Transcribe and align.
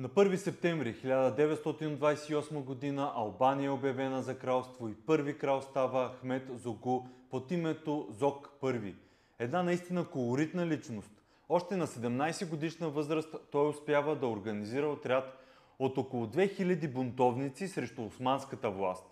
На 0.00 0.08
1 0.08 0.36
септември 0.36 0.94
1928 0.94 2.96
г. 2.96 3.12
Албания 3.14 3.66
е 3.66 3.70
обявена 3.70 4.22
за 4.22 4.38
кралство 4.38 4.88
и 4.88 4.94
първи 4.94 5.38
крал 5.38 5.62
става 5.62 6.14
Ахмед 6.14 6.50
Зогу 6.62 7.02
под 7.30 7.50
името 7.50 8.08
Зог 8.10 8.50
I. 8.62 8.94
Една 9.38 9.62
наистина 9.62 10.04
колоритна 10.04 10.66
личност. 10.66 11.10
Още 11.48 11.76
на 11.76 11.86
17 11.86 12.48
годишна 12.48 12.88
възраст 12.88 13.36
той 13.50 13.68
успява 13.68 14.16
да 14.16 14.26
организира 14.26 14.88
отряд 14.88 15.38
от 15.78 15.98
около 15.98 16.26
2000 16.26 16.92
бунтовници 16.92 17.68
срещу 17.68 18.04
османската 18.04 18.70
власт. 18.70 19.06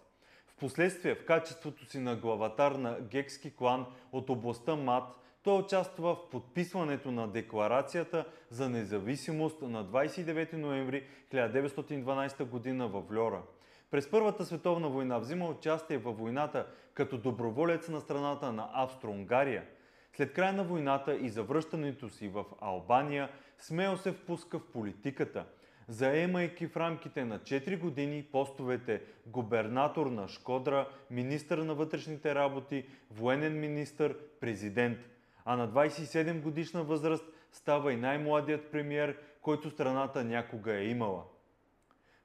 Впоследствие, 0.47 1.15
в 1.15 1.25
качеството 1.25 1.91
си 1.91 1.99
на 1.99 2.17
главатар 2.17 2.73
на 2.73 3.01
гекски 3.01 3.57
клан 3.57 3.87
от 4.13 4.31
областта 4.31 4.77
Мат, 4.77 5.05
той 5.47 5.59
участва 5.59 6.15
в 6.15 6.31
подписването 6.31 7.11
на 7.11 7.29
Декларацията 7.29 8.25
за 8.51 8.69
независимост 8.69 9.63
на 9.63 9.85
29 9.85 10.53
ноември 10.53 11.05
1912 11.33 12.39
г. 12.39 12.89
в 12.89 13.17
Льора. 13.17 13.43
През 13.91 14.11
Първата 14.11 14.45
световна 14.45 14.89
война 14.89 15.19
взима 15.19 15.47
участие 15.47 15.99
във 15.99 16.19
войната 16.19 16.67
като 16.95 17.19
доброволец 17.19 17.89
на 17.89 18.01
страната 18.01 18.53
на 18.53 18.71
Австро-Унгария. 18.73 19.65
След 20.13 20.33
края 20.33 20.53
на 20.53 20.65
войната 20.65 21.17
и 21.17 21.29
завръщането 21.29 22.09
си 22.09 22.29
в 22.29 22.45
Албания, 22.61 23.29
смело 23.59 23.97
се 23.97 24.13
впуска 24.13 24.59
в 24.59 24.67
политиката, 24.73 25.45
заемайки 25.89 26.67
в 26.67 26.77
рамките 26.77 27.25
на 27.25 27.39
4 27.39 27.79
години 27.79 28.29
постовете 28.33 29.03
губернатор 29.27 30.07
на 30.07 30.29
Шкодра, 30.29 30.89
министър 31.11 31.59
на 31.59 31.75
вътрешните 31.75 32.35
работи, 32.35 32.87
военен 33.11 33.61
министър, 33.61 34.17
президент– 34.41 34.99
а 35.47 35.57
на 35.57 35.69
27 35.69 36.41
годишна 36.41 36.85
възраст 36.85 37.25
става 37.53 37.93
и 37.93 37.97
най-младият 37.97 38.71
премиер, 38.71 39.17
който 39.43 39.71
страната 39.71 40.25
някога 40.25 40.75
е 40.75 40.85
имала. 40.85 41.23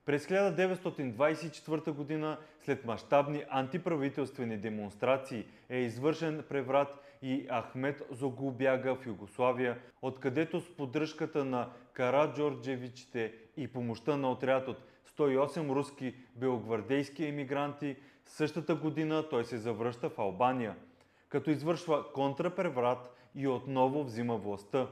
През 0.05 0.27
1924 0.27 2.21
г. 2.21 2.37
след 2.61 2.85
мащабни 2.85 3.43
антиправителствени 3.49 4.57
демонстрации 4.57 5.45
е 5.69 5.77
извършен 5.77 6.43
преврат 6.49 7.17
и 7.21 7.47
Ахмед 7.51 8.03
Зогу 8.11 8.51
бяга 8.51 8.95
в 8.95 9.05
Югославия, 9.05 9.79
откъдето 10.01 10.61
с 10.61 10.75
поддръжката 10.75 11.45
на 11.45 11.69
Караджорджевичите 11.93 13.33
и 13.57 13.67
помощта 13.67 14.17
на 14.17 14.31
отряд 14.31 14.67
от 14.67 14.77
108 15.17 15.75
руски 15.75 16.15
белогвардейски 16.35 17.25
емигранти, 17.25 17.95
същата 18.25 18.75
година 18.75 19.29
той 19.29 19.45
се 19.45 19.57
завръща 19.57 20.09
в 20.09 20.19
Албания– 20.19 20.75
като 21.31 21.51
извършва 21.51 22.11
контрапреврат 22.13 23.15
и 23.35 23.47
отново 23.47 24.03
взима 24.03 24.37
властта, 24.37 24.87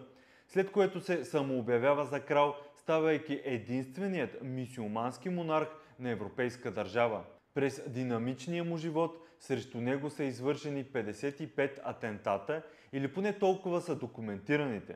след 0.47 0.71
което 0.71 1.01
се 1.01 1.25
самообявява 1.25 2.05
за 2.05 2.19
крал, 2.19 2.55
ставайки 2.75 3.41
единственият 3.43 4.43
мисиомански 4.43 5.29
монарх 5.29 5.67
на 5.99 6.09
европейска 6.09 6.71
държава. 6.71 7.23
През 7.53 7.89
динамичния 7.89 8.63
му 8.63 8.77
живот 8.77 9.17
срещу 9.39 9.81
него 9.81 10.09
са 10.09 10.23
извършени 10.23 10.85
55 10.85 11.79
атентата 11.83 12.61
или 12.93 13.13
поне 13.13 13.39
толкова 13.39 13.81
са 13.81 13.95
документираните, 13.95 14.95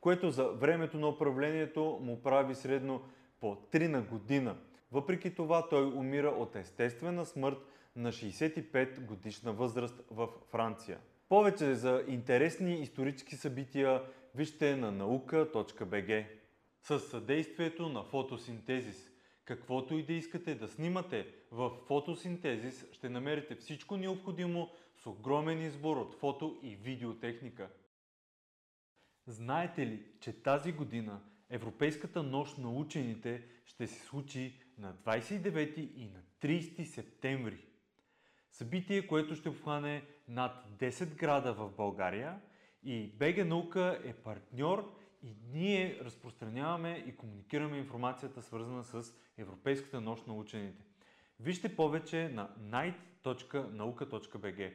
което 0.00 0.30
за 0.30 0.44
времето 0.44 0.98
на 0.98 1.08
управлението 1.08 1.98
му 2.02 2.22
прави 2.22 2.54
средно 2.54 3.02
по 3.40 3.56
3 3.56 3.86
на 3.86 4.02
година. 4.02 4.56
Въпреки 4.92 5.34
това 5.34 5.68
той 5.68 5.84
умира 5.84 6.28
от 6.28 6.56
естествена 6.56 7.26
смърт 7.26 7.58
на 7.96 8.12
65 8.12 9.00
годишна 9.00 9.52
възраст 9.52 10.02
в 10.10 10.28
Франция. 10.50 10.98
Повече 11.28 11.74
за 11.74 12.04
интересни 12.08 12.80
исторически 12.80 13.36
събития 13.36 14.02
вижте 14.34 14.76
на 14.76 14.92
наука.bg. 14.92 16.26
С 16.82 17.00
съдействието 17.00 17.88
на 17.88 18.02
фотосинтезис. 18.04 19.10
Каквото 19.44 19.94
и 19.94 20.02
да 20.02 20.12
искате 20.12 20.54
да 20.54 20.68
снимате, 20.68 21.26
в 21.50 21.70
фотосинтезис 21.86 22.86
ще 22.92 23.08
намерите 23.08 23.54
всичко 23.54 23.96
необходимо 23.96 24.70
с 24.96 25.06
огромен 25.06 25.62
избор 25.62 25.96
от 25.96 26.14
фото 26.14 26.60
и 26.62 26.76
видеотехника. 26.76 27.68
Знаете 29.26 29.86
ли, 29.86 30.02
че 30.20 30.42
тази 30.42 30.72
година 30.72 31.20
Европейската 31.50 32.22
нощ 32.22 32.58
на 32.58 32.70
учените 32.70 33.44
ще 33.64 33.86
се 33.86 34.06
случи 34.06 34.61
на 34.78 34.94
29 34.94 35.76
и 35.96 36.04
на 36.04 36.20
30 36.42 36.84
септември? 36.84 37.66
Събитие, 38.50 39.06
което 39.06 39.36
ще 39.36 39.48
обхване 39.48 40.02
над 40.28 40.64
10 40.78 41.16
града 41.16 41.54
в 41.54 41.70
България 41.76 42.40
и 42.84 43.12
БГ 43.18 43.46
Наука 43.46 44.00
е 44.04 44.12
партньор 44.12 44.94
и 45.22 45.34
ние 45.52 46.00
разпространяваме 46.04 47.04
и 47.06 47.16
комуникираме 47.16 47.78
информацията 47.78 48.42
свързана 48.42 48.84
с 48.84 49.14
Европейската 49.38 50.00
нощ 50.00 50.26
на 50.26 50.34
учените. 50.34 50.84
Вижте 51.40 51.76
повече 51.76 52.28
на 52.28 52.50
night.nauka.bg 52.58 54.72